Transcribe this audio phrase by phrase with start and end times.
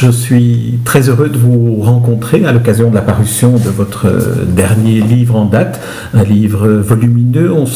[0.00, 4.06] je suis très heureux de vous rencontrer à l'occasion de la parution de votre
[4.46, 5.80] dernier livre en date,
[6.14, 7.52] un livre volumineux.
[7.52, 7.66] On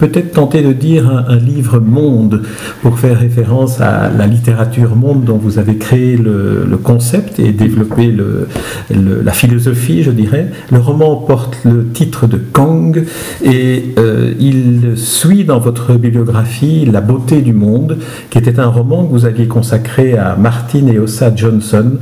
[0.00, 2.42] peut-être tenter de dire un, livre monde
[2.82, 8.10] pour faire référence à la littérature monde dont vous avez créé le, concept et développé
[8.10, 8.48] le,
[8.90, 10.48] la philosophie, je dirais.
[10.72, 13.04] Le roman porte le titre de Kang
[13.44, 17.98] et euh, il suit dans votre bibliographie La beauté du monde,
[18.30, 21.98] qui était un roman que vous aviez consacré à Martin et Ossa Johnson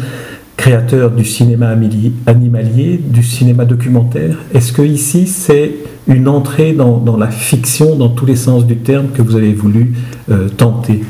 [0.58, 1.74] créateurs du cinéma
[2.26, 4.36] animalier, du cinéma documentaire.
[4.52, 5.70] Est-ce que ici c'est
[6.08, 9.92] une entrée dans, la fiction dans tous les sens du terme que vous avez voulu
[10.30, 11.02] euh, tenter?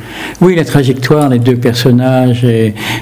[0.43, 2.47] Oui, la trajectoire des deux personnages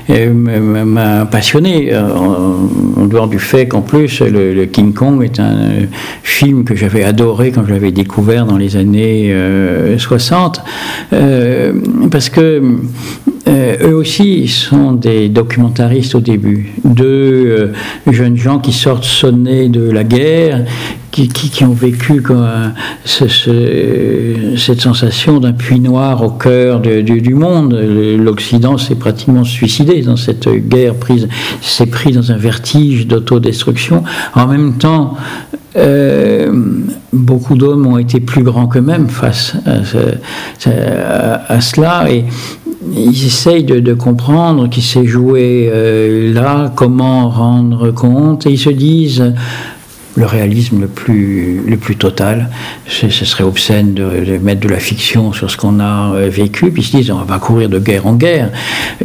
[0.08, 5.86] m'a passionné, euh, en, dehors du fait qu'en plus le, King Kong est un euh,
[6.22, 9.34] film que j'avais adoré quand je l'avais découvert dans les années
[9.98, 10.62] 60,
[12.10, 12.62] parce que
[13.48, 17.72] eux aussi sont des documentaristes au début, deux
[18.10, 20.64] jeunes gens qui sortent sonnés de la guerre,
[21.24, 22.22] qui, ont vécu
[23.04, 27.74] cette sensation d'un puits noir au cœur du monde.
[27.74, 31.28] L'Occident s'est pratiquement suicidé dans cette guerre, prise,
[31.62, 34.04] s'est pris dans un vertige d'autodestruction.
[34.34, 35.16] En même temps,
[35.76, 36.52] euh,
[37.12, 42.24] beaucoup d'hommes ont été plus grands qu'eux-mêmes face à, cela et
[42.96, 48.70] ils essayent de, comprendre qui s'est joué euh, là, comment rendre compte, et ils se
[48.70, 49.32] disent
[50.16, 52.48] le réalisme le plus, le plus total.
[52.88, 56.82] Ce serait obscène de, mettre de la fiction sur ce qu'on a euh, vécu, puis
[56.82, 58.50] ils se disent on va courir de guerre en guerre.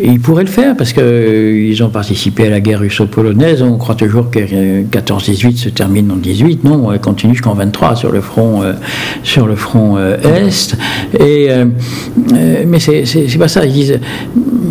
[0.01, 3.61] ils pourraient le faire parce qu'ils euh, ont participé à la guerre russo-polonaise.
[3.61, 6.63] On croit toujours que 14-18 se termine en 18.
[6.63, 8.73] Non, elle continue jusqu'en 23 sur le front, euh,
[9.23, 10.77] sur le front Est.
[11.19, 11.49] Et,
[12.65, 13.65] mais c'est pas ça.
[13.65, 13.99] Ils disent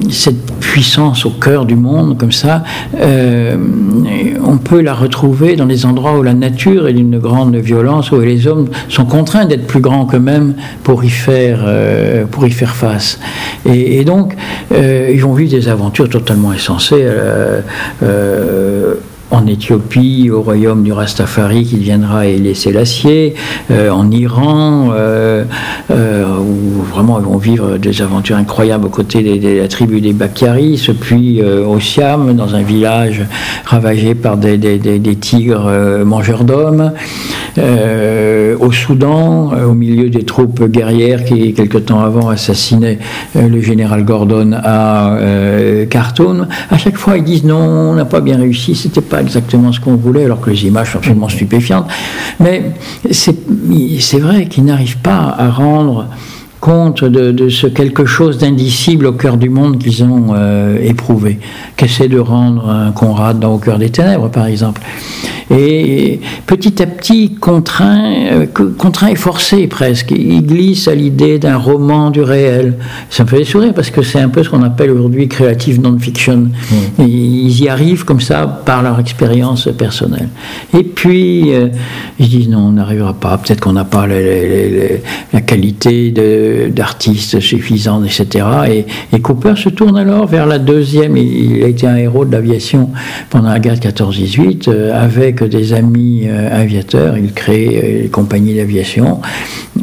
[0.08, 2.64] cette puissance au cœur du monde, comme ça,
[3.02, 8.20] on peut la retrouver dans les endroits où la nature est d'une grande violence, où
[8.20, 12.74] les hommes sont contraints d'être plus grands qu'eux-mêmes pour, y faire, euh, pour y faire
[12.74, 13.18] face.
[13.66, 14.34] Et, donc,
[14.72, 17.04] euh, ils ont vu des aventures totalement insensées.
[17.04, 18.94] Euh,
[19.30, 23.34] en Éthiopie, au royaume du Rastafari qui deviendra Haïlé Sélassié,
[23.70, 25.44] euh, en Iran, euh,
[25.90, 30.12] euh, où vraiment ils vont vivre des aventures incroyables aux côtés de la tribu des
[30.12, 33.22] Bakyaris, puis au Siam, dans un village
[33.64, 35.70] ravagé par des, des tigres
[36.04, 36.92] mangeurs d'hommes,
[37.58, 42.98] au Soudan, au milieu des troupes guerrières qui, quelque temps avant, assassinaient
[43.34, 45.16] le général Gordon à
[45.88, 46.48] Khartoum.
[46.70, 49.80] À chaque fois, ils disent non, on n'a pas bien réussi, c'était pas exactement ce
[49.80, 51.88] qu'on voulait, alors que les images sont absolument stupéfiantes.
[52.38, 52.72] Mais
[53.10, 56.06] c'est vrai qu'ils n'arrivent pas à rendre
[56.60, 61.38] compte de, ce quelque chose d'indicible au cœur du monde qu'ils ont euh, éprouvé,
[61.76, 64.80] qu'essaie de rendre un Conrad dans Au cœur des ténèbres, par exemple
[65.50, 68.46] et petit à petit contraint, euh,
[68.78, 70.12] contraint et forcé presque.
[70.12, 72.76] Il glisse à l'idée d'un roman du réel.
[73.10, 76.50] Ça me fait sourire parce que c'est un peu ce qu'on appelle aujourd'hui creative non-fiction.
[76.70, 76.74] Mm.
[77.00, 80.28] Ils y arrivent comme ça par leur expérience personnelle.
[80.72, 81.68] Et puis, euh,
[82.20, 83.36] ils disent non, on n'arrivera pas.
[83.36, 86.12] Peut-être qu'on n'a pas la qualité
[86.70, 88.46] d'artiste suffisante, etc.
[88.68, 91.16] Et, et, Cooper se tourne alors vers la deuxième.
[91.16, 92.90] Il, a été un héros de l'aviation
[93.28, 98.54] pendant la guerre 14-18 euh, avec des amis euh, aviateurs, il crée euh, des compagnies
[98.54, 99.20] d'aviation,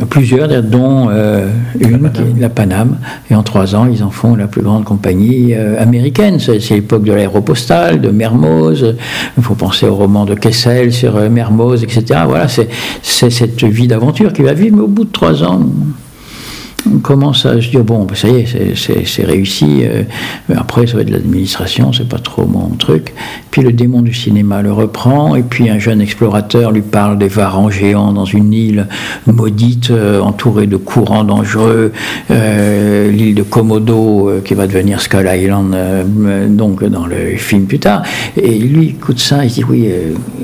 [0.10, 1.48] plusieurs, dont euh,
[1.80, 2.98] une, qui est la Paname.
[3.30, 6.40] Et en trois ans, ils en font la plus grande compagnie américaine.
[6.40, 8.96] C'est l'époque de l'aéropostale, de Mermoz.
[9.38, 12.22] Il faut penser au roman de Kessel sur Mermoz, etc.
[12.28, 15.62] Voilà, c'est cette vie d'aventure qui va vivre, mais au bout de trois ans,
[17.02, 19.82] commence à se dire bon, ben, ça y est, c'est réussi.
[19.84, 20.04] Euh,
[20.56, 23.14] après, ça va être de l'administration, c'est pas trop mon truc.
[23.52, 27.28] Puis le démon du cinéma le reprend, et puis un jeune explorateur lui parle des
[27.28, 28.88] varans géants dans une île
[29.26, 31.92] maudite, euh, entourée de courants dangereux,
[32.32, 35.76] euh, l'île de Komodo qui va devenir Skull Island,
[36.50, 38.04] donc dans le film plus tard.
[38.36, 39.90] Et lui écoute ça, il dit oui,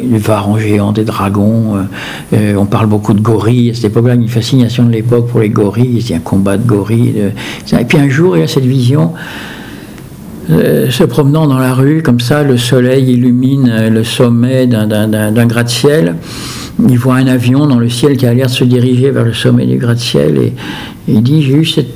[0.04, 1.78] les varans géants, des dragons.
[2.34, 3.72] on parle beaucoup de gorilles.
[3.72, 5.98] À cette époque-là, une fascination de l'époque pour les gorilles.
[5.98, 7.32] Il dit combat de gorilles.
[7.72, 9.14] Et puis un jour, il a cette vision.
[10.52, 15.46] Euh, se promenant dans la rue, comme ça, le soleil illumine euh, le sommet d'un
[15.46, 16.16] gratte-ciel.
[16.90, 19.34] Il voit un avion dans le ciel qui a l'air de se diriger vers le
[19.34, 20.54] sommet du gratte-ciel et,
[21.08, 21.94] il dit J'ai eu cette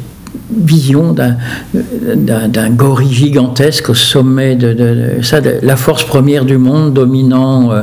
[0.58, 7.82] vision d'un gorille gigantesque au sommet de, ça, la force première du monde dominant euh,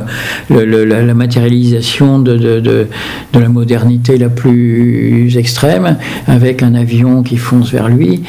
[0.85, 2.87] la, matérialisation de,
[3.33, 8.23] la modernité la plus extrême, avec un avion qui fonce vers lui.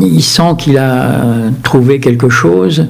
[0.00, 2.86] il sent qu'il a trouvé quelque chose.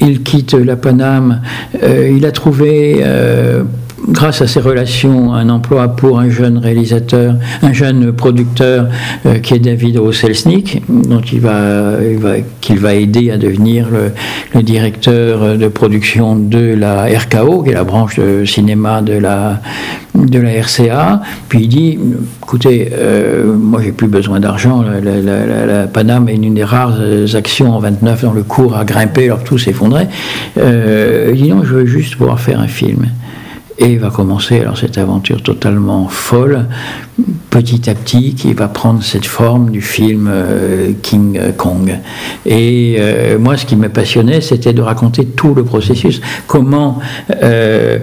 [0.00, 1.42] il quitte la Paname.
[1.82, 3.04] il a trouvé
[4.08, 8.88] grâce à ses relations, un emploi pour un jeune réalisateur, un jeune producteur
[9.26, 11.94] euh, qui est David Rosselsnik, dont il va,
[12.60, 17.84] qu'il va aider à devenir le, directeur de production de la RKO, qui est la
[17.84, 19.60] branche de cinéma de la,
[20.14, 21.22] la RCA.
[21.48, 21.98] Puis il dit,
[22.42, 26.98] écoutez, euh, moi j'ai plus besoin d'argent, la, Paname est une des rares
[27.34, 30.08] actions en 29 dans le cours à grimper alors tout s'effondrait.
[30.58, 33.06] Euh, il dit non, je veux juste pouvoir faire un film.
[33.80, 36.66] Et va commencer alors cette aventure totalement folle,
[37.48, 41.96] petit à petit, qui va prendre cette forme du film euh, King Kong.
[42.44, 46.20] Et euh, moi, ce qui me passionnait, c'était de raconter tout le processus.
[46.48, 46.98] Comment
[47.40, 47.98] euh,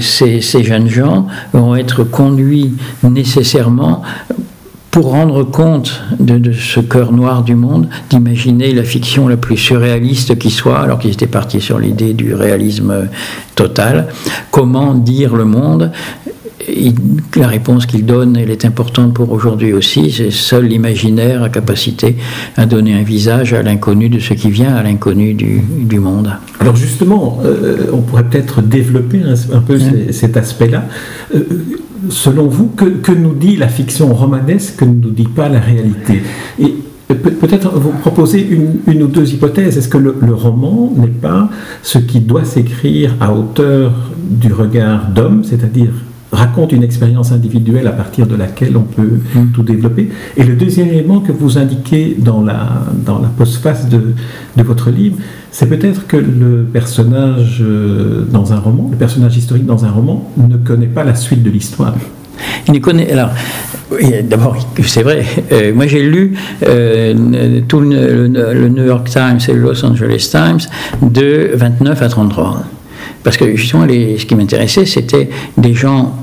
[0.00, 2.74] ces, ces, jeunes gens vont être conduits
[3.04, 4.02] nécessairement
[4.94, 10.38] pour rendre compte de, ce cœur noir du monde, d'imaginer la fiction la plus surréaliste
[10.38, 13.08] qui soit, alors qu'ils étaient partis sur l'idée du réalisme
[13.56, 14.06] total,
[14.52, 15.90] comment dire le monde?
[17.34, 20.12] La réponse qu'il donne, elle est importante pour aujourd'hui aussi.
[20.12, 22.14] C'est seul l'imaginaire a capacité
[22.56, 26.30] à donner un visage à l'inconnu de ce qui vient, à l'inconnu du, monde.
[26.60, 29.76] Alors justement, euh, on pourrait peut-être développer un, peu
[30.12, 30.84] cet aspect-là.
[31.34, 31.42] Euh,
[32.10, 36.22] selon vous, que, nous dit la fiction romanesque que ne nous dit pas la réalité?
[36.58, 36.74] Et
[37.08, 38.46] peut-être vous proposez
[38.86, 39.76] une, ou deux hypothèses.
[39.76, 41.50] Est-ce que le, roman n'est pas
[41.82, 45.92] ce qui doit s'écrire à hauteur du regard d'homme, c'est-à-dire
[46.34, 49.52] raconte une expérience individuelle à partir de laquelle on peut mmh.
[49.54, 50.10] tout développer.
[50.36, 54.14] Et le deuxième élément que vous indiquez dans la, dans la postface de,
[54.56, 55.16] de votre livre,
[55.50, 60.30] c'est peut-être que le personnage euh, dans un roman, le personnage historique dans un roman,
[60.36, 61.94] ne connaît pas la suite de l'histoire.
[62.66, 63.12] Il ne connaît.
[63.12, 63.30] Alors,
[64.24, 65.24] d'abord, c'est vrai.
[65.52, 66.34] Euh, moi, j'ai lu
[66.66, 68.26] euh, tout le,
[68.68, 70.68] New York Times et le Los Angeles Times
[71.02, 72.64] de 29 à 33.
[73.22, 76.14] Parce que justement, les, ce qui m'intéressait, c'était des gens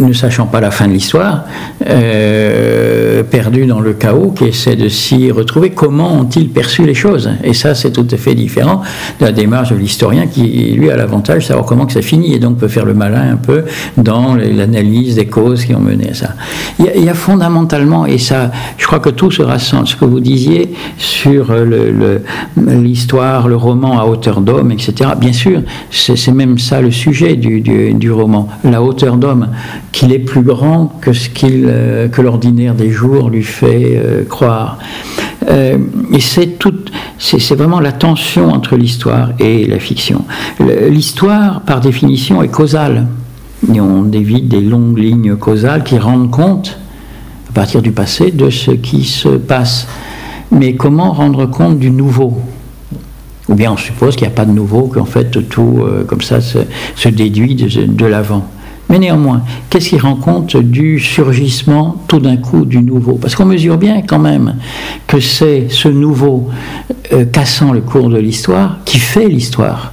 [0.00, 1.44] ne sachant pas la fin de l'histoire,
[1.86, 5.70] euh, perdus dans le chaos, qui essaient de s'y retrouver.
[5.70, 7.30] Comment ont-ils perçu les choses?
[7.44, 8.82] Et ça, c'est tout à fait différent
[9.20, 12.34] de la démarche de l'historien qui, lui, a l'avantage de savoir comment que ça finit
[12.34, 13.64] et donc peut faire le malin un peu
[13.96, 16.30] dans l'analyse des causes qui ont mené à ça.
[16.80, 20.20] Il y, a, fondamentalement, et ça, je crois que tout se rassemble, ce que vous
[20.20, 21.54] disiez sur
[22.56, 25.10] l'histoire, le, roman à hauteur d'homme, etc.
[25.18, 29.48] Bien sûr, c'est même ça le sujet du, du, du roman, la hauteur d'homme
[29.94, 34.78] qu'il est plus grand que ce euh, que l'ordinaire des jours lui fait euh, croire.
[35.48, 35.78] Euh,
[36.12, 36.74] et c'est tout,
[37.18, 40.24] c'est, vraiment la tension entre l'histoire et la fiction.
[40.88, 43.06] L'histoire, par définition, est causale.
[43.72, 46.76] Et on évite des longues lignes causales qui rendent compte,
[47.50, 49.86] à partir du passé, de ce qui se passe.
[50.50, 52.40] Mais comment rendre compte du nouveau?
[53.48, 56.40] Ou bien on suppose qu'il n'y a pas de nouveau, qu'en fait tout, comme ça,
[56.40, 58.48] se, déduit de l'avant.
[58.88, 63.14] Mais néanmoins, qu'est-ce qui rend compte du surgissement tout d'un coup du nouveau?
[63.14, 64.56] Parce qu'on mesure bien quand même
[65.06, 66.48] que c'est ce nouveau
[67.12, 69.92] euh, cassant le cours de l'histoire qui fait l'histoire.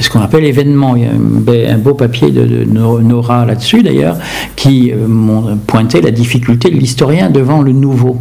[0.00, 0.96] Ce qu'on appelle événement.
[0.96, 4.18] Il y a un beau papier de, Nora là-dessus d'ailleurs,
[4.56, 5.06] qui euh,
[5.66, 8.18] pointait la difficulté de l'historien devant le nouveau.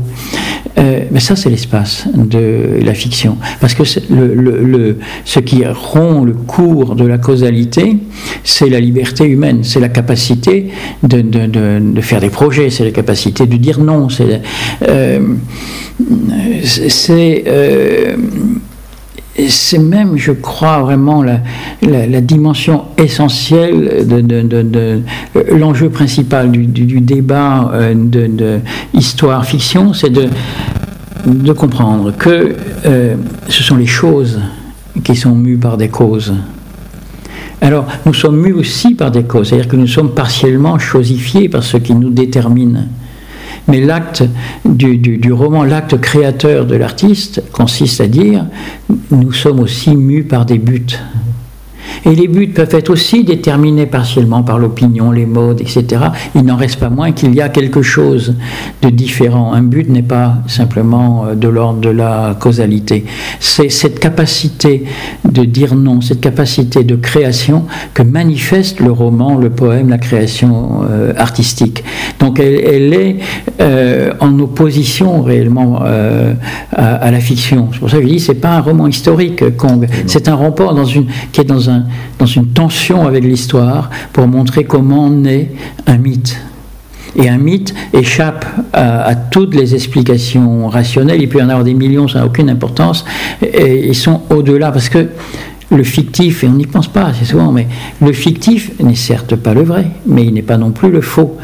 [0.78, 3.38] Euh, mais ça, c'est l'espace de la fiction.
[3.60, 7.98] Parce que ce qui rompt le cours de la causalité,
[8.44, 10.68] c'est la liberté humaine, c'est la capacité
[11.04, 14.08] de, faire des projets, c'est la capacité de dire non.
[14.10, 14.42] C'est.
[14.88, 15.20] Euh,
[19.48, 25.02] c'est même, je crois, vraiment la, dimension essentielle de,
[25.56, 28.60] l'enjeu principal du, débat euh, de,
[28.94, 30.28] histoire-fiction, c'est de,
[31.26, 33.16] de comprendre que euh,
[33.48, 34.40] ce sont les choses
[35.04, 36.34] qui sont mues par des causes.
[37.62, 41.64] Alors, nous sommes mus aussi par des causes, c'est-à-dire que nous sommes partiellement chosifiés par
[41.64, 42.88] ce qui nous détermine.
[43.68, 44.24] Mais l'acte
[44.66, 48.46] du, roman, l'acte créateur de l'artiste, consiste à dire
[49.12, 50.98] nous sommes aussi mus par des buts.
[52.06, 55.86] Et les buts peuvent être aussi déterminés partiellement par l'opinion, les modes, etc.
[56.36, 58.36] Il n'en reste pas moins qu'il y a quelque chose
[58.82, 59.54] de différent.
[59.54, 63.06] Un but n'est pas simplement euh, de l'ordre de la causalité.
[63.40, 64.86] C'est cette capacité
[65.30, 70.82] de dire non, cette capacité de création que manifeste le roman, le poème, la création
[70.90, 71.84] euh, artistique.
[72.20, 73.18] Donc elle, est
[73.60, 75.82] euh, en opposition réellement
[76.72, 77.70] à, la fiction.
[77.72, 79.88] C'est pour ça que je dis c'est pas un roman historique, Kong.
[80.06, 81.86] C'est un dans une, qui est dans un
[82.20, 85.52] dans une tension avec l'histoire pour montrer comment naît
[85.86, 86.40] un mythe.
[87.16, 91.22] Et un mythe échappe à, toutes les explications rationnelles.
[91.22, 93.06] Il peut y en avoir des millions, ça n'a aucune importance.
[93.42, 95.08] Et ils sont au-delà parce que
[95.70, 97.68] le fictif, et on n'y pense pas assez souvent, mais
[98.02, 101.38] le fictif n'est certes pas le vrai, mais il n'est pas non plus le faux.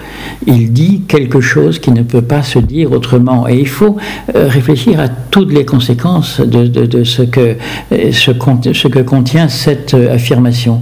[0.48, 3.48] Il dit quelque chose qui ne peut pas se dire autrement.
[3.48, 3.98] Et il faut
[4.36, 7.58] euh, réfléchir à toutes les conséquences de, ce, que,
[7.92, 10.82] euh, ce, que contient cette euh, affirmation.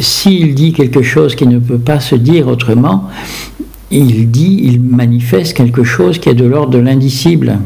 [0.00, 3.08] S'il dit quelque chose qui ne peut pas se dire autrement,
[3.90, 7.58] il dit, il manifeste quelque chose qui est de l'ordre de l'indicible.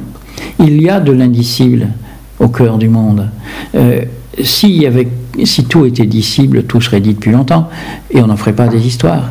[0.58, 1.88] Il y a de l'indicible
[2.40, 3.28] au cœur du monde
[4.42, 4.86] si,
[5.68, 7.68] tout était dissible, tout serait dit depuis longtemps,
[8.10, 9.30] et on n'en ferait pas des histoires.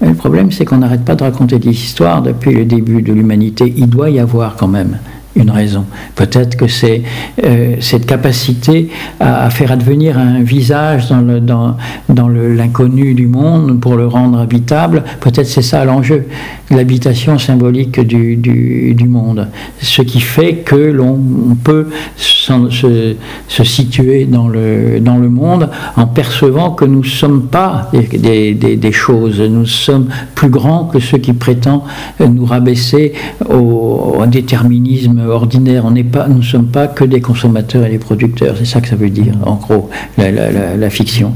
[0.00, 3.72] le problème, c'est qu'on n'arrête pas de raconter des histoires depuis le début de l'humanité.
[3.76, 4.98] Il doit y avoir quand même
[5.36, 5.84] une raison.
[6.14, 7.02] Peut-être que c'est
[7.44, 8.88] euh, cette capacité
[9.20, 11.76] à, faire advenir un visage dans,
[12.08, 16.26] l'inconnu du monde pour le rendre habitable, peut-être c'est ça l'enjeu,
[16.70, 19.48] l'habitation symbolique du, monde.
[19.80, 21.20] Ce qui fait que l'on
[21.62, 23.14] peut se,
[23.48, 30.08] situer dans le, monde en percevant que nous ne sommes pas des, choses, nous sommes
[30.34, 31.82] plus grands que ceux qui prétendent
[32.20, 33.12] nous rabaisser
[33.50, 35.84] au déterminisme ordinaire.
[35.84, 38.54] On n'est pas, nous ne sommes pas que des consommateurs et des producteurs.
[38.58, 41.32] C'est ça que ça veut dire, en gros, la, fiction.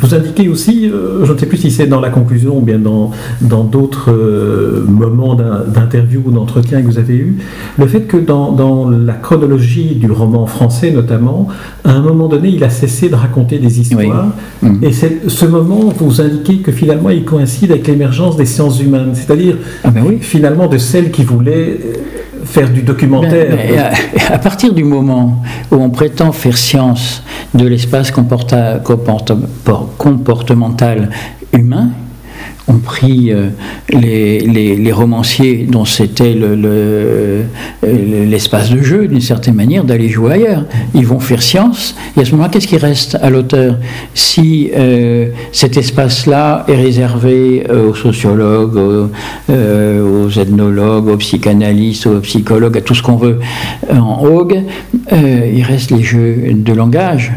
[0.00, 2.78] Vous indiquez aussi, euh, je ne sais plus si c'est dans la conclusion ou bien
[2.78, 3.10] dans,
[3.40, 7.38] dans d'autres euh, moments d'interview ou d'entretien que vous avez eu,
[7.78, 11.48] le fait que dans, dans, la chronologie du roman français notamment,
[11.84, 14.28] à un moment donné, il a cessé de raconter des histoires.
[14.62, 14.84] Mm.
[14.84, 19.56] Et ce moment, vous indiquez que finalement, il coïncide avec l'émergence des sciences humaines, c'est-à-dire
[19.84, 20.18] ah ben oui.
[20.20, 21.78] finalement de celles qui voulaient
[22.44, 23.58] faire du documentaire.
[24.30, 27.22] à, partir du moment où on prétend faire science
[27.54, 28.10] de l'espace
[29.98, 31.10] comportemental
[31.52, 31.90] humain,
[32.68, 33.48] ont pris euh,
[33.90, 36.34] les, les, romanciers dont c'était
[37.82, 40.64] l'espace le, de jeu, d'une certaine manière, d'aller jouer ailleurs.
[40.94, 43.76] Ils vont faire science, et à ce moment-là, qu'est-ce qui reste à l'auteur?
[44.14, 49.10] Si euh, cet espace-là est réservé euh, aux sociologues, aux,
[49.48, 53.40] aux, ethnologues, aux psychanalystes, aux psychologues, à tout ce qu'on veut
[53.90, 54.62] en Hogue,
[55.10, 57.32] il reste les jeux de langage.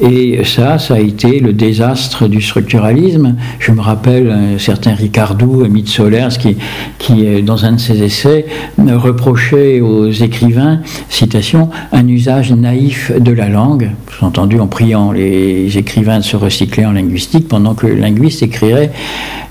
[0.00, 3.36] Et ça, ça a été le désastre du structuralisme.
[3.60, 6.56] Je me rappelle un certain Ricardou, mythe Solers, qui,
[6.98, 8.46] qui, dans un de ses essais,
[8.78, 16.18] reprochait aux écrivains, citation, un usage naïf de la langue, entendu en priant les écrivains
[16.18, 18.90] de se recycler en linguistique, pendant que le linguiste écrirait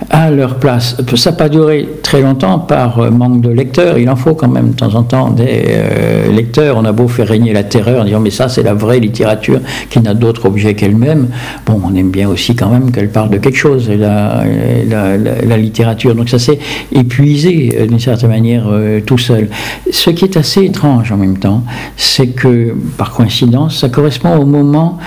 [0.09, 0.97] à leur place.
[1.15, 3.97] Ça n'a pas duré très longtemps par manque de lecteurs.
[3.97, 6.77] Il en faut quand même de temps en temps des euh, lecteurs.
[6.77, 9.59] On a beau faire régner la terreur en disant mais ça c'est la vraie littérature
[9.89, 11.29] qui n'a d'autre objet qu'elle-même.
[11.65, 14.43] Bon, on aime bien aussi quand même qu'elle parle de quelque chose, la,
[14.87, 16.15] la, littérature.
[16.15, 16.59] Donc ça s'est
[16.91, 19.49] épuisé euh, d'une certaine manière euh, tout seul.
[19.91, 21.63] Ce qui est assez étrange en même temps,
[21.97, 24.99] c'est que par coïncidence, ça correspond au moment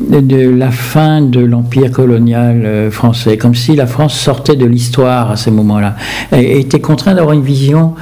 [0.00, 5.30] de la fin de l'empire colonial euh, français, comme si la France sortait de l'histoire
[5.30, 5.96] à ce moment-là,
[6.32, 7.94] et était contrainte d'avoir une vision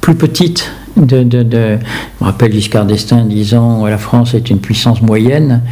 [0.00, 4.58] plus petite de, de, de, je me rappelle Giscard d'Estaing disant la France est une
[4.58, 5.62] puissance moyenne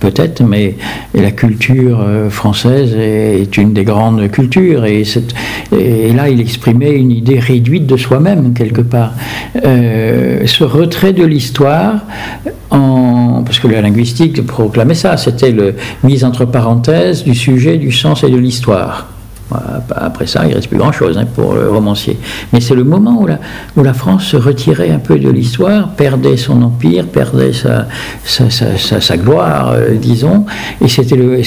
[0.00, 0.76] peut-être, mais
[1.14, 4.84] la culture euh, française est une des grandes cultures.
[4.84, 5.04] Et,
[5.72, 9.14] et là, il exprimait une idée réduite de soi-même, quelque part.
[9.64, 12.00] Euh, ce retrait de l'histoire,
[12.70, 17.92] en, parce que la linguistique proclamait ça, c'était le mise entre parenthèses du sujet, du
[17.92, 19.08] sens et de l'histoire.
[19.94, 22.18] Après ça, il ne reste plus grand-chose hein, pour le romancier.
[22.52, 23.24] Mais c'est le moment
[23.76, 29.70] où la, France se retirait un peu de l'histoire, perdait son empire, perdait sa, gloire,
[29.72, 30.46] euh, disons.
[30.84, 31.40] Et c'est le,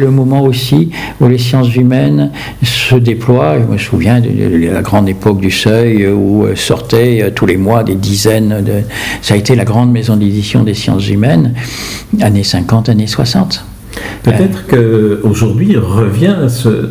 [0.00, 2.30] le moment aussi où les sciences humaines
[2.62, 3.56] se déploient.
[3.58, 4.28] Je me souviens de,
[4.70, 8.82] la grande époque du Seuil où euh, sortaient euh, tous les mois des dizaines de...
[9.22, 11.54] Ça a été la grande maison d'édition des sciences humaines,
[12.20, 13.64] années 50, années 60.
[14.22, 16.36] Peut-être qu'aujourd'hui revient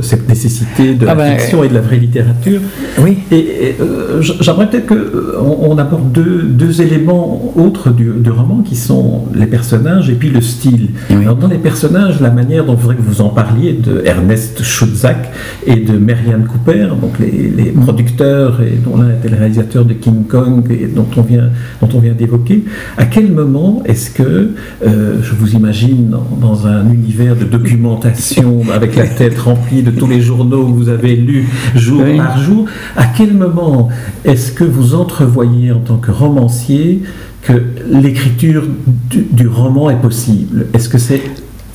[0.01, 2.61] cette nécessité de la ah ben, fiction et de la vraie littérature.
[2.99, 3.17] Oui.
[3.31, 8.75] Et, euh, j'aimerais peut-être qu'on euh, on apporte deux, deux, éléments autres du, roman qui
[8.75, 10.89] sont les personnages et puis le style.
[11.09, 15.31] Alors, dans les personnages, la manière dont vous que vous en parliez de Ernest Schutzak
[15.65, 19.93] et de Marianne Cooper, donc les, les producteurs et dont l'un était le réalisateur de
[19.93, 21.49] King Kong et dont on vient,
[21.81, 22.63] dont on vient d'évoquer,
[22.97, 24.51] à quel moment est-ce que,
[24.85, 29.91] euh, je vous imagine dans, dans un univers de documentation avec la tête remplie de
[29.91, 32.65] tous les journaux que vous avez lus jour par jour.
[32.95, 33.89] À quel moment
[34.23, 37.03] est-ce que vous entrevoyez en tant que romancier
[37.41, 38.63] que l'écriture
[39.11, 40.67] du, roman est possible?
[40.73, 41.21] Est-ce que c'est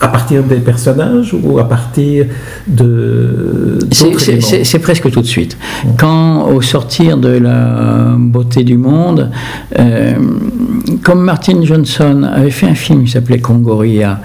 [0.01, 2.27] à partir des personnages ou à partir
[2.67, 3.79] de...
[3.91, 5.59] C'est presque tout de suite.
[5.99, 9.31] Quand, au sortir de la beauté du monde,
[9.79, 10.15] euh,
[11.03, 14.21] comme Martin Johnson avait fait un film qui s'appelait Congoria,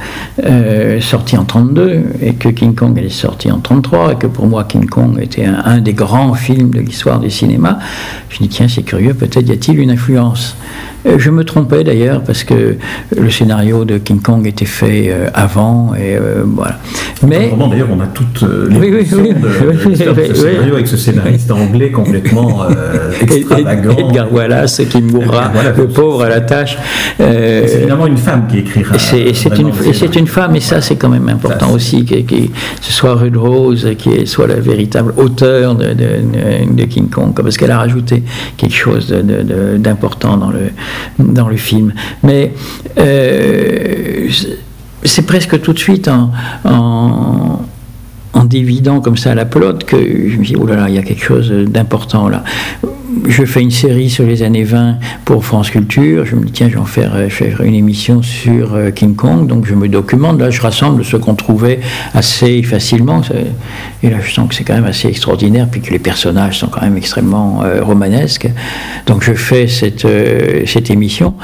[0.46, 4.48] euh, sorti en 32, et que King Kong est sorti en 33, et que pour
[4.48, 7.80] moi King Kong était un, des grands films de l'histoire du cinéma,
[8.30, 10.56] je me dis tiens c'est curieux, peut-être y a-t-il une influence.
[11.06, 12.78] Euh, je me trompais d'ailleurs parce que
[13.16, 15.30] le scénario de King Kong était fait euh,
[15.96, 16.78] et euh, voilà.
[17.26, 21.52] Mais d'ailleurs on a toutes les oui, oui, oui, de, ce scénario avec ce scénariste
[21.52, 22.66] anglais complètement
[23.22, 23.96] extravagant.
[23.98, 26.78] Edgar Wallace qui mourra, le pauvre à la tâche.
[27.18, 28.96] c'est évidemment une femme qui écrira.
[28.96, 29.72] Et c'est une,
[30.20, 32.16] une, femme et ça c'est quand même important aussi que,
[32.82, 37.58] ce soit Ruth Rose qui soit la véritable auteur de, de, de King Kong parce
[37.58, 38.24] qu'elle a rajouté
[38.58, 39.14] quelque chose
[39.78, 40.72] d'important dans le
[41.20, 41.94] dans le film.
[42.24, 42.54] Mais
[42.98, 44.30] euh,
[45.06, 46.32] c'est presque tout de suite en,
[46.64, 51.00] en, dévidant comme ça la pelote que je me dis, oh là là, il y
[51.00, 52.44] a quelque chose d'important là
[53.28, 56.26] je fais une série sur les années 20 pour France Culture.
[56.26, 57.30] Je me dis, tiens, je vais en faire, euh,
[57.64, 59.48] une émission sur euh, King Kong.
[59.48, 60.40] Donc je me documente.
[60.40, 61.80] Là, je rassemble ce qu'on trouvait
[62.14, 63.22] assez facilement.
[64.04, 66.68] Et là, je sens que c'est quand même assez extraordinaire, puis que les personnages sont
[66.68, 68.50] quand même extrêmement euh, romanesques.
[69.08, 70.08] Donc je fais cette,
[70.66, 71.36] cette émission.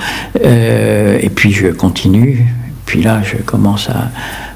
[0.43, 2.47] et puis je continue.
[2.91, 4.09] Puis là, je commence à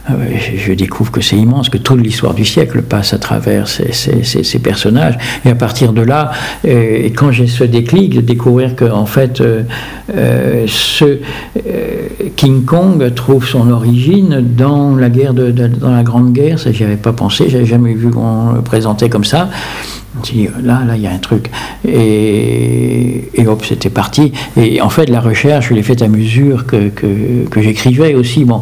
[0.09, 0.11] ah
[0.57, 5.17] je découvre que c'est immense, que toute l'histoire du siècle passe à travers ces, personnages.
[5.45, 6.31] Et à partir de là,
[6.67, 9.63] euh, et quand j'ai ce déclic de découvrir que en fait, euh,
[10.13, 11.19] euh, ce
[12.35, 16.83] King Kong trouve son origine dans la guerre de, dans la Grande Guerre, ça j'y
[16.83, 19.49] avais pas pensé, j'avais jamais vu qu'on le présentait comme ça
[20.23, 21.49] dit, là, là, il y a un truc.
[21.87, 24.31] Et, hop, c'était parti.
[24.57, 28.43] Et en fait, la recherche, je l'ai faite à mesure que, que, j'écrivais aussi.
[28.43, 28.61] Bon,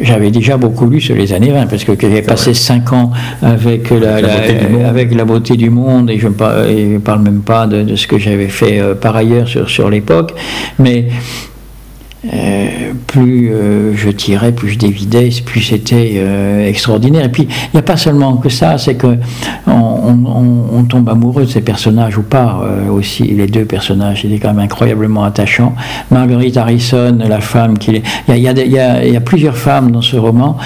[0.00, 3.10] j'avais déjà beaucoup lu sur les années 20, parce que j'avais passé 5 ans
[3.42, 4.16] avec la,
[4.88, 8.18] avec la beauté du monde, et je ne parle même pas de, de ce que
[8.18, 10.32] j'avais fait euh, par ailleurs sur, sur l'époque.
[10.78, 11.08] Mais
[12.24, 17.24] euh, plus euh, je tirais, plus je dévidais, plus c'était euh, extraordinaire.
[17.24, 19.18] Et puis, il n'y a pas seulement que ça, c'est que
[19.66, 23.22] on, tombe amoureux de ces personnages ou pas aussi.
[23.22, 25.74] Les deux personnages étaient quand même incroyablement attachants.
[26.10, 30.58] Marguerite Harrison, la femme qui il y, a, plusieurs femmes dans ce roman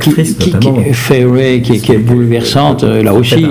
[0.00, 2.82] qui, qui, qui, qui, est bouleversante.
[2.82, 3.46] là aussi,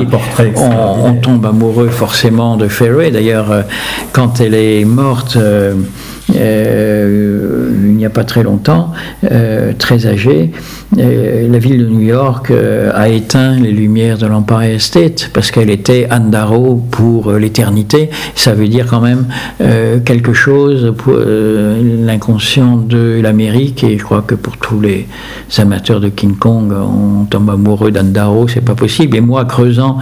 [0.58, 3.10] on, on, tombe amoureux forcément de Ferré.
[3.10, 3.64] D'ailleurs,
[4.12, 5.38] quand elle est morte.
[6.44, 8.92] Euh, il n'y a pas très longtemps,
[9.32, 10.52] euh, très âgé,
[10.98, 12.52] euh, la ville de New York
[12.94, 18.10] a éteint les lumières de l'Empire State parce qu'elle était Andaro pour l'éternité.
[18.36, 19.26] Ça veut dire quand même
[20.06, 25.08] quelque chose pour l'inconscient de l'Amérique et je crois que pour tous les
[25.58, 29.18] amateurs de King Kong, on tombe amoureux d'Andaro, c'est pas possible.
[29.18, 30.00] Et moi, creusant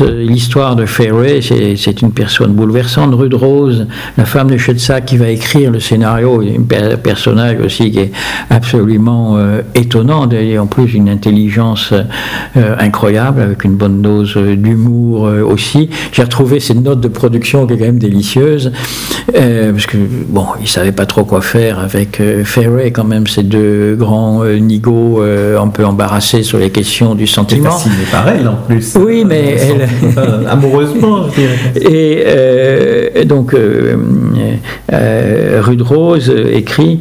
[0.00, 3.14] l'histoire de Ferré, c'est une personne bouleversante.
[3.14, 7.98] Rude Rose, la femme de Chetza qui va écrire le scénario, un personnage aussi qui
[7.98, 8.12] est
[8.48, 15.26] absolument euh, étonnant, et en plus une intelligence euh, incroyable, avec une bonne dose d'humour
[15.26, 15.90] euh, aussi.
[16.12, 18.72] J'ai retrouvé cette note de production qui est quand même délicieuse,
[19.32, 19.96] parce que,
[20.28, 25.22] bon, il savait pas trop quoi faire avec Ferret, quand même, ces deux grands nigauds
[25.22, 27.70] un peu embarrassés sur les questions du sentiment.
[27.70, 28.96] C'est pareil en plus.
[29.00, 29.88] Oui, mais elle...
[30.48, 33.10] amoureusement, je dirais.
[33.20, 33.54] Et donc,
[35.68, 36.98] de Rose écrit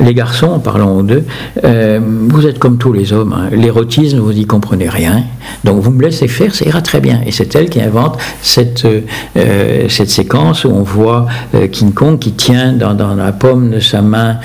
[0.00, 1.24] les garçons, en parlant deux,
[1.64, 3.32] euh, vous êtes comme tous les hommes.
[3.32, 3.48] Hein.
[3.52, 5.24] L'érotisme, vous n'y comprenez rien.
[5.64, 7.20] Donc vous me laissez faire, ça ira très bien.
[7.26, 12.18] Et c'est elle qui invente cette, euh, cette séquence où on voit euh, King Kong
[12.18, 14.38] qui tient dans, dans, la paume de sa main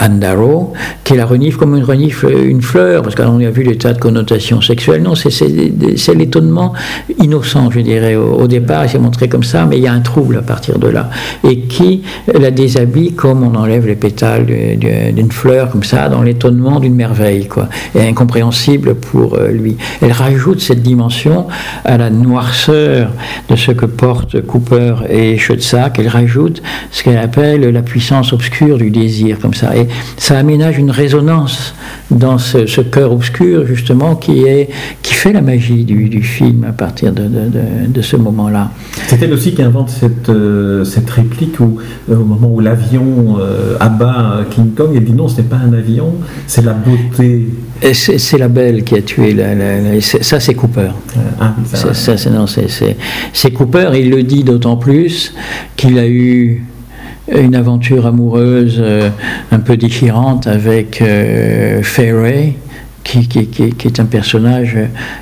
[0.00, 3.92] Andaro, qui la renifle comme une renifle une fleur, parce qu'on a vu des tas
[3.92, 5.02] de connotations sexuelles.
[5.02, 6.74] Non, c'est l'étonnement
[7.18, 8.14] innocent, je dirais.
[8.14, 10.42] Au, au départ, il s'est montré comme ça, mais il y a un trouble à
[10.42, 11.10] partir de là.
[11.42, 12.02] Et qui
[12.32, 16.94] la déshabille comme on enlève les pétales du d'une fleur comme ça, dans l'étonnement d'une
[16.94, 19.76] merveille, quoi, et incompréhensible pour euh, lui.
[20.02, 21.46] Elle rajoute cette dimension
[21.84, 23.10] à la noirceur
[23.48, 28.78] de ce que portent Cooper et Schoetzak, elle rajoute ce qu'elle appelle la puissance obscure
[28.78, 31.74] du désir, comme ça, et ça aménage une résonance
[32.10, 34.68] dans ce, cœur obscur, justement, qui, est,
[35.02, 37.28] qui fait la magie du, film à partir de,
[37.88, 38.70] de, ce moment-là.
[39.08, 41.78] C'est elle aussi qui invente cette, euh, cette réplique où,
[42.10, 43.38] euh, au moment où l'avion
[43.80, 46.14] abat King Kong, elle dit non, ce n'est pas un avion,
[46.46, 47.46] c'est la beauté.
[47.92, 49.34] C'est la belle qui a tué.
[49.34, 50.90] La, ça, c'est Cooper.
[51.40, 52.16] Ah, ça,
[53.32, 53.90] c'est Cooper.
[53.94, 55.34] Il le dit d'autant plus
[55.76, 56.64] qu'il a eu
[57.32, 59.08] une aventure amoureuse euh,
[59.50, 61.82] un peu déchirante avec euh,
[63.04, 64.76] qui, est un personnage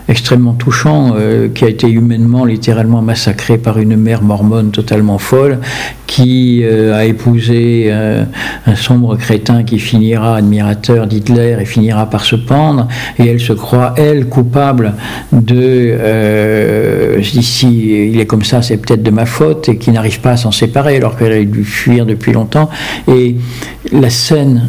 [0.08, 5.58] extrêmement touchant, euh, qui a été humainement, littéralement massacré par une mère mormone totalement folle,
[6.06, 8.24] qui euh, a épousé euh,
[8.66, 13.52] un sombre crétin qui finira admirateur d'Hitler et finira par se pendre, et elle se
[13.52, 14.94] croit, elle, coupable
[15.32, 15.98] de,
[17.22, 20.36] si il est comme ça, c'est peut-être de ma faute, et qui n'arrive pas à
[20.36, 22.70] s'en séparer alors qu'elle a dû fuir depuis longtemps.
[23.08, 23.36] Et
[23.90, 24.68] la scène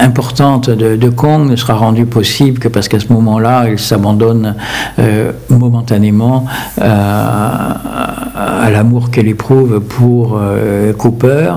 [0.00, 4.54] importante de, de Kong ne sera rendue possible que parce qu'à ce moment-là, il s'abandonne
[4.98, 6.46] euh, momentanément
[6.80, 11.52] euh, à, l'amour qu'elle éprouve pour euh, Cooper.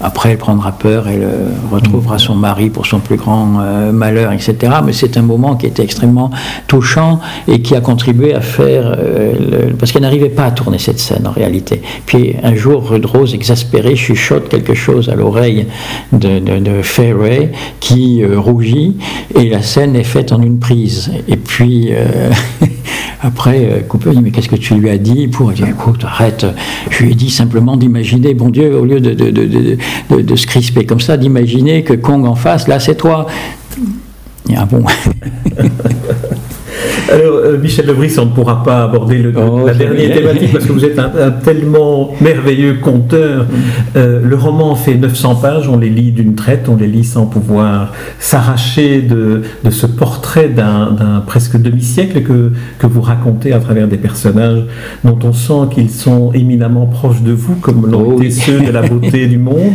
[0.00, 1.26] Après, elle prendra peur, elle
[1.72, 3.46] retrouvera son mari pour son plus grand
[3.92, 4.56] malheur, etc.
[4.84, 6.30] Mais c'est un moment qui était extrêmement
[6.66, 8.96] touchant et qui a contribué à faire...
[9.78, 11.82] parce qu'elle n'arrivait pas à tourner cette scène en réalité.
[12.06, 15.66] Puis un jour, Rose, exaspérée, chuchote quelque chose à l'oreille
[16.12, 18.96] de, de, de Fairway qui rougit
[19.34, 21.10] et la scène est faite en une prise.
[21.28, 22.30] Et puis, euh,
[23.22, 25.52] après, euh, Cooper dit, mais qu'est-ce que tu lui as dit Pour?
[25.52, 26.46] Dire, écoute, arrête,
[26.90, 30.46] je lui ai dit simplement d'imaginer, bon Dieu, au lieu de, de, de, de se
[30.46, 33.26] crisper comme ça, d'imaginer que Kong en face, là, c'est toi.
[34.56, 34.82] Ah bon
[37.10, 40.66] Alors, euh, Michel Lebris, on ne pourra pas aborder le, oh, la dernière thématique parce
[40.66, 43.46] que vous êtes un, tellement merveilleux conteur.
[43.96, 47.26] Euh, le roman fait 900 pages, on les lit d'une traite, on les lit sans
[47.26, 53.88] pouvoir s'arracher de, de, ce portrait d'un presque demi-siècle que, que vous racontez à travers
[53.88, 54.64] des personnages
[55.04, 58.70] dont on sent qu'ils sont éminemment proches de vous, comme l'ont oh été ceux de
[58.70, 59.74] la beauté du monde.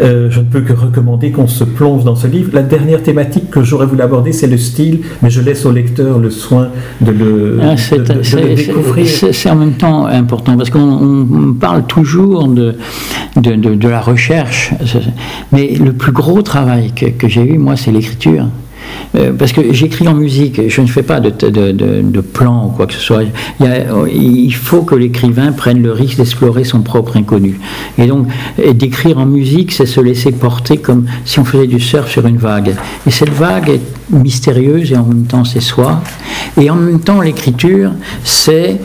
[0.00, 2.50] Euh, je ne peux que recommander qu'on se plonge dans ce livre.
[2.52, 6.18] La dernière thématique que j'aurais voulu aborder, c'est le style, mais je laisse au lecteur
[6.18, 6.67] le soin
[7.00, 7.74] de le, ah,
[8.54, 9.06] découvrir.
[9.06, 12.76] C'est en même temps important parce qu'on parle toujours de,
[13.36, 14.72] de, de, la recherche,
[15.52, 18.46] mais le plus gros travail que, que j'ai eu, moi, c'est l'écriture.
[19.14, 22.92] Euh, parce que j'écris en musique, je ne fais pas de, plan ou quoi que
[22.92, 23.22] ce soit.
[23.60, 27.58] Il, faut que l'écrivain prenne le risque d'explorer son propre inconnu.
[27.96, 28.26] Et donc,
[28.74, 32.36] d'écrire en musique, c'est se laisser porter comme si on faisait du surf sur une
[32.36, 32.74] vague.
[33.06, 36.02] Et cette vague est mystérieuse et en même temps c'est soi.
[36.60, 37.92] Et en même temps, l'écriture,
[38.24, 38.78] c'est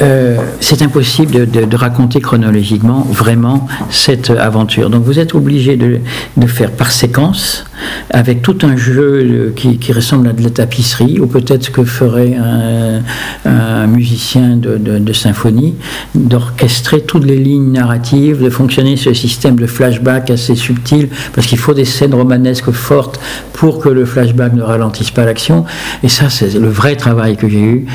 [0.00, 4.90] euh, c'est impossible de, raconter chronologiquement vraiment cette aventure.
[4.90, 6.00] Donc vous êtes obligé de,
[6.46, 7.64] faire par séquence,
[8.10, 12.36] avec tout un jeu qui, ressemble à de la tapisserie, ou peut-être ce que ferait
[12.36, 15.74] un, musicien de, symphonie,
[16.14, 21.58] d'orchestrer toutes les lignes narratives, de fonctionner ce système de flashback assez subtil, parce qu'il
[21.58, 23.20] faut des scènes romanesques fortes
[23.52, 25.64] pour que le flashback ne ralentisse pas l'action.
[26.02, 27.86] Et ça, c'est le vrai travail que j'ai eu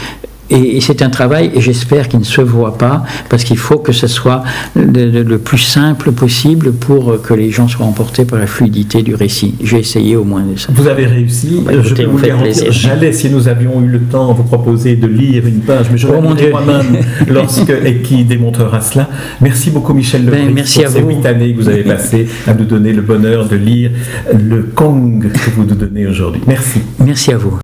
[0.52, 3.92] et, c'est un travail, et j'espère qu'il ne se voit pas, parce qu'il faut que
[3.92, 4.44] ce soit
[4.76, 9.56] le, plus simple possible pour que les gens soient emportés par la fluidité du récit.
[9.64, 10.70] J'ai essayé au moins de ça.
[10.74, 11.62] Vous avez réussi.
[11.66, 12.72] Bah, je peux vous, garantir.
[12.72, 16.08] J'allais, si nous avions eu le temps, vous proposer de lire une page, mais je
[16.08, 19.10] oh, moi-même lorsque et qui démontrera cela.
[19.40, 22.28] Merci beaucoup, Michel Lebris, ben, merci pour à ces huit années que vous avez passées
[22.48, 23.92] à nous donner le bonheur de lire
[24.34, 26.42] le Kong que vous nous donnez aujourd'hui.
[26.48, 26.80] Merci.
[27.00, 27.60] Merci à vous.